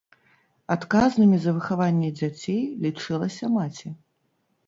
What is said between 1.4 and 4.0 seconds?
за выхаванне дзяцей лічылася маці.